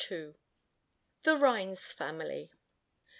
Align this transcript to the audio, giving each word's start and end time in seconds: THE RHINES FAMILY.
THE 1.21 1.37
RHINES 1.37 1.91
FAMILY. 1.91 2.49